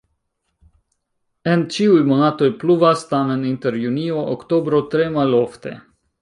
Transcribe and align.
En 1.51 1.65
ĉiuj 1.75 1.99
monatoj 2.11 2.49
pluvas, 2.63 3.05
tamen 3.13 3.45
inter 3.51 3.79
junio-oktobro 3.85 4.81
tre 4.95 5.07
malofte. 5.21 5.77